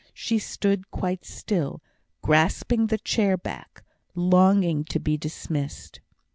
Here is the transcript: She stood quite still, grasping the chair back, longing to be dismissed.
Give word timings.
She 0.15 0.39
stood 0.39 0.89
quite 0.89 1.25
still, 1.25 1.79
grasping 2.23 2.87
the 2.87 2.97
chair 2.97 3.37
back, 3.37 3.83
longing 4.15 4.83
to 4.85 4.99
be 4.99 5.15
dismissed. 5.15 5.99